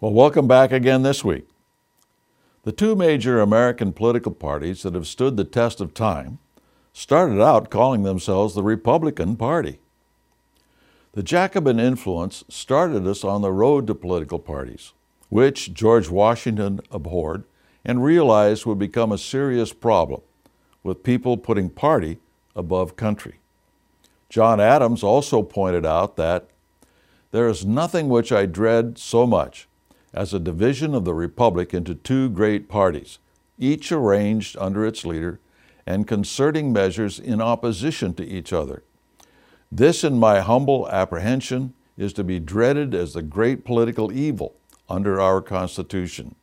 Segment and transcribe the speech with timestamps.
[0.00, 1.48] Well, welcome back again this week.
[2.62, 6.38] The two major American political parties that have stood the test of time
[6.92, 9.80] started out calling themselves the Republican Party.
[11.14, 14.92] The Jacobin influence started us on the road to political parties,
[15.30, 17.42] which George Washington abhorred
[17.84, 20.20] and realized would become a serious problem
[20.84, 22.20] with people putting party
[22.54, 23.40] above country.
[24.28, 26.46] John Adams also pointed out that
[27.32, 29.67] there is nothing which I dread so much
[30.12, 33.18] as a division of the Republic into two great parties,
[33.58, 35.40] each arranged under its leader
[35.86, 38.82] and concerting measures in opposition to each other.
[39.70, 44.54] This, in my humble apprehension, is to be dreaded as the great political evil
[44.88, 46.34] under our Constitution.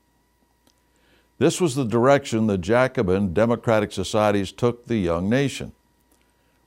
[1.38, 5.74] This was the direction the Jacobin democratic societies took the young nation.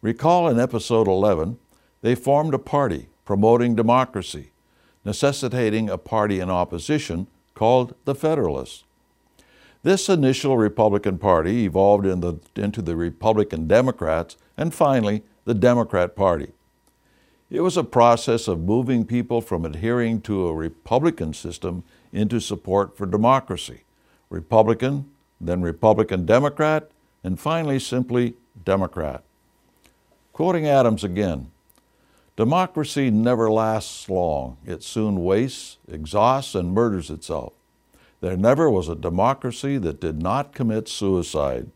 [0.02, 1.58] Recall in episode 11,
[2.02, 4.50] they formed a party promoting democracy,
[5.08, 8.84] necessitating a party in opposition called the Federalists.
[9.82, 16.14] This initial Republican Party evolved in the, into the Republican Democrats and finally the Democrat
[16.14, 16.52] Party.
[17.48, 22.94] It was a process of moving people from adhering to a Republican system into support
[22.94, 23.84] for democracy.
[24.28, 26.90] Republican, then Republican Democrat,
[27.24, 29.24] and finally simply Democrat.
[30.34, 31.50] Quoting Adams again
[32.38, 34.58] Democracy never lasts long.
[34.64, 37.52] It soon wastes, exhausts, and murders itself.
[38.20, 41.72] There never was a democracy that did not commit suicide.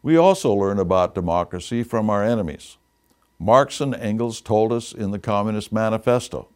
[0.00, 2.76] We also learn about democracy from our enemies.
[3.40, 6.46] Marx and Engels told us in the Communist Manifesto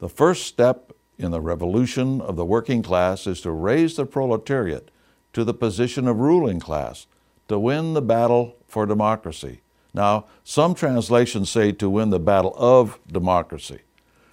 [0.00, 4.90] the first step in the revolution of the working class is to raise the proletariat
[5.34, 7.06] to the position of ruling class
[7.46, 9.60] to win the battle for democracy.
[9.92, 13.80] Now, some translations say to win the battle of democracy.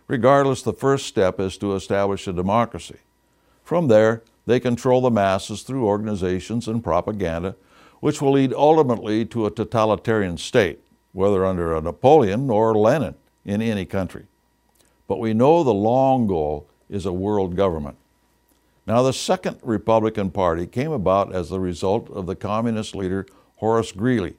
[0.08, 2.98] Regardless, the first step is to establish a democracy.
[3.64, 7.56] From there, they control the masses through organizations and propaganda,
[8.00, 10.80] which will lead ultimately to a totalitarian state,
[11.12, 14.26] whether under a Napoleon or Lenin in any country.
[15.08, 17.98] But we know the long goal is a world government.
[18.86, 23.26] Now, the Second Republican Party came about as the result of the communist leader
[23.58, 24.36] Horace Greeley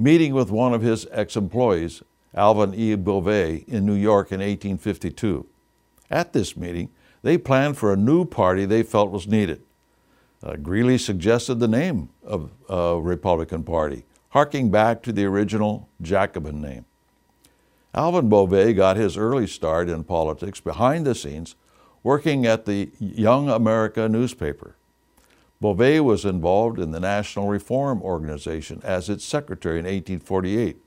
[0.00, 2.02] meeting with one of his ex employees,
[2.34, 2.96] Alvin E.
[2.96, 5.46] Bovay, in New York in 1852.
[6.10, 6.90] At this meeting,
[7.22, 9.62] they planned for a new party they felt was needed.
[10.42, 16.62] Uh, Greeley suggested the name of uh, Republican Party, harking back to the original Jacobin
[16.62, 16.86] name.
[17.94, 21.56] Alvin Bovay got his early start in politics behind the scenes
[22.02, 24.76] working at the Young America newspaper.
[25.62, 30.78] Bovay was involved in the National Reform Organization as its secretary in 1848.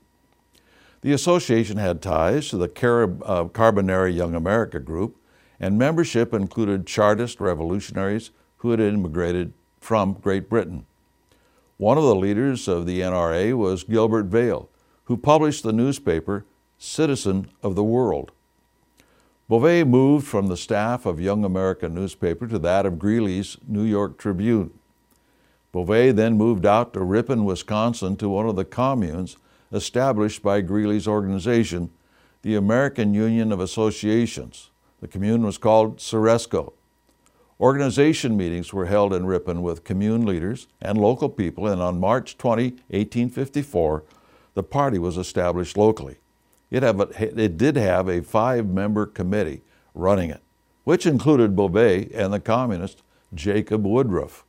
[1.02, 5.16] The association had ties to the Carib- uh, Carbonari Young America group,
[5.60, 10.86] and membership included Chartist revolutionaries who had immigrated from Great Britain.
[11.76, 14.70] One of the leaders of the NRA was Gilbert Vail,
[15.04, 16.46] who published the newspaper
[16.78, 18.32] Citizen of the World.
[19.48, 24.16] Bovay moved from the staff of Young American newspaper to that of Greeley's New York
[24.16, 24.70] Tribune.
[25.70, 29.36] Bovay then moved out to Ripon, Wisconsin to one of the communes
[29.70, 31.90] established by Greeley's organization,
[32.40, 34.70] the American Union of Associations.
[35.00, 36.72] The commune was called Ceresco.
[37.60, 42.38] Organization meetings were held in Ripon with commune leaders and local people, and on March
[42.38, 44.04] 20, 1854,
[44.54, 46.16] the party was established locally.
[46.74, 49.62] It, have a, it did have a five member committee
[49.94, 50.42] running it,
[50.82, 54.44] which included Bovay and the communist Jacob Woodruff.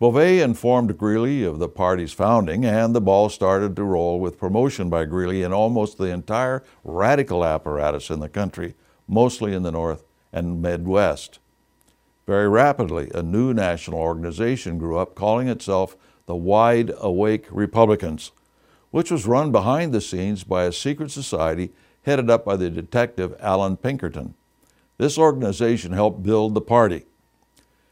[0.00, 4.88] Bovay informed Greeley of the party's founding, and the ball started to roll with promotion
[4.88, 8.74] by Greeley in almost the entire radical apparatus in the country,
[9.06, 11.40] mostly in the North and Midwest.
[12.26, 15.94] Very rapidly, a new national organization grew up calling itself
[16.24, 18.32] the Wide Awake Republicans
[18.92, 21.72] which was run behind the scenes by a secret society
[22.02, 24.34] headed up by the detective Allan Pinkerton.
[24.98, 27.06] This organization helped build the party.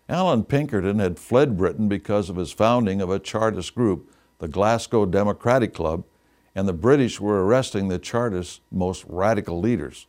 [0.08, 5.06] Allan Pinkerton had fled Britain because of his founding of a Chartist group, the Glasgow
[5.06, 6.04] Democratic Club,
[6.54, 10.06] and the British were arresting the Chartist most radical leaders.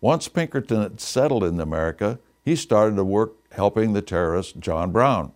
[0.00, 5.32] Once Pinkerton had settled in America, he started to work helping the terrorist John Brown.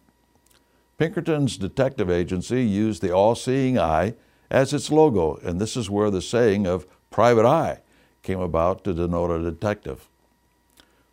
[0.99, 4.15] Pinkerton's detective agency used the all seeing eye
[4.51, 7.81] as its logo, and this is where the saying of private eye
[8.23, 10.09] came about to denote a detective.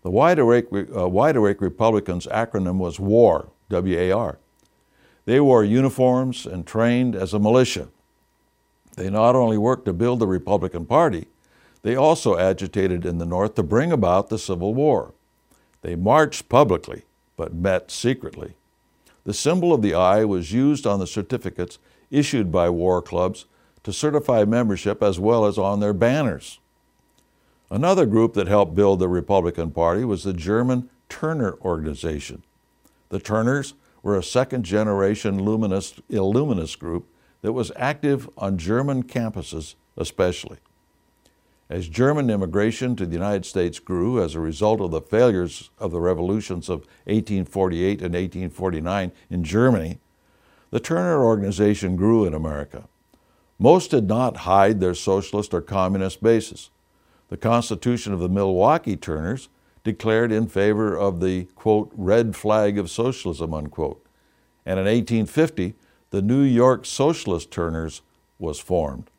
[0.04, 4.38] The Wide Awake, uh, Wide Awake Republicans' acronym was WAR, W A R.
[5.26, 7.88] They wore uniforms and trained as a militia.
[8.96, 11.28] They not only worked to build the Republican Party,
[11.86, 15.14] They also agitated in the North to bring about the Civil War.
[15.84, 17.04] They marched publicly,
[17.38, 18.56] but met secretly.
[19.26, 21.80] The symbol of the eye was used on the certificates
[22.10, 23.46] issued by war clubs
[23.84, 26.60] to certify membership as well as on their banners.
[27.70, 32.44] Another group that helped build the Republican Party was the German Turner Organization.
[33.10, 33.74] The Turners
[34.04, 37.08] were a second generation luminist, Illuminist group
[37.42, 40.58] that was active on German campuses, especially.
[41.70, 45.92] As German immigration to the United States grew as a result of the failures of
[45.92, 50.00] the revolutions of 1848 and 1849 in Germany,
[50.70, 52.88] the Turner Organization grew in America.
[53.58, 56.70] Most did not hide their socialist or communist basis.
[57.30, 59.50] The Constitution of the Milwaukee Turners
[59.84, 64.06] declared in favor of the, quote, red flag of socialism, unquote.
[64.66, 65.74] And in 1850,
[66.12, 68.02] the New York Socialist Turners
[68.38, 69.10] was formed.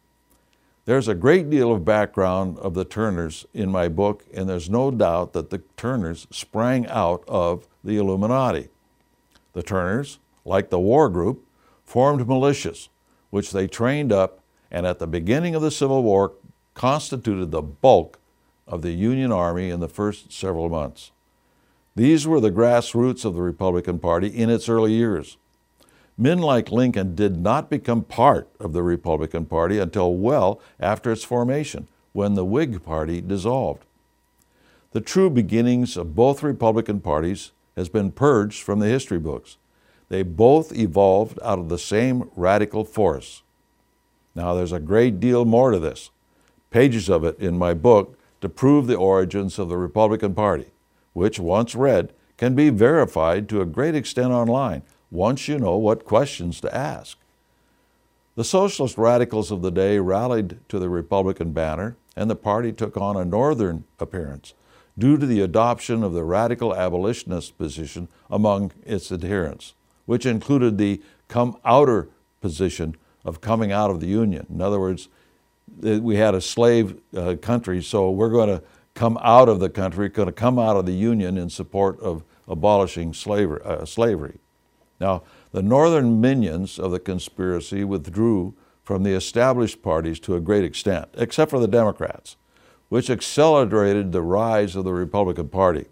[0.86, 4.92] There's a great deal of background of the Turners in my book, and there's no
[4.92, 8.68] doubt that the Turners sprang out of the Illuminati.
[9.52, 11.44] The Turners, like the war group,
[11.84, 12.88] formed militias,
[13.30, 14.38] which they trained up
[14.70, 16.34] and at the beginning of the Civil War
[16.74, 18.20] constituted the bulk
[18.68, 21.10] of the Union Army in the first several months.
[21.96, 25.36] These were the grassroots of the Republican Party in its early years.
[26.18, 31.24] Men like Lincoln did not become part of the Republican Party until well after its
[31.24, 33.84] formation, when the Whig Party dissolved.
[34.92, 39.58] The true beginnings of both Republican parties has been purged from the history books.
[40.08, 43.42] They both evolved out of the same radical force.
[44.34, 46.10] Now, there's a great deal more to this,
[46.70, 50.70] pages of it in my book to prove the origins of the Republican Party,
[51.12, 54.82] which, once read, can be verified to a great extent online
[55.16, 57.16] once you know what questions to ask.
[58.36, 62.96] The socialist radicals of the day rallied to the Republican banner, and the party took
[62.98, 64.52] on a northern appearance
[64.98, 69.74] due to the adoption of the radical abolitionist position among its adherents,
[70.04, 72.08] which included the come outer
[72.42, 74.46] position of coming out of the Union.
[74.50, 75.08] In other words,
[75.80, 78.62] we had a slave uh, country, so we're going to
[78.94, 82.22] come out of the country, going to come out of the Union in support of
[82.46, 83.60] abolishing slavery.
[83.64, 84.38] Uh, slavery.
[85.00, 85.22] Now,
[85.52, 91.08] the northern minions of the conspiracy withdrew from the established parties to a great extent,
[91.14, 92.36] except for the Democrats,
[92.88, 95.86] which accelerated the rise of the Republican Party.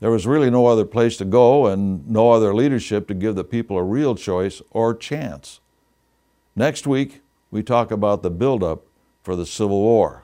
[0.00, 3.44] There was really no other place to go and no other leadership to give the
[3.44, 5.60] people a real choice or chance.
[6.56, 7.20] Next week,
[7.52, 8.84] we talk about the buildup
[9.22, 10.21] for the Civil War.